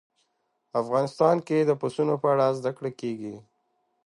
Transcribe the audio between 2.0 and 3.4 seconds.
په اړه زده کړه کېږي.